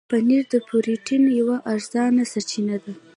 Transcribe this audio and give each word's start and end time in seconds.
پنېر 0.09 0.43
د 0.53 0.55
پروټين 0.67 1.23
یوه 1.39 1.57
ارزانه 1.73 2.23
سرچینه 2.31 2.77
ده. 2.83 2.93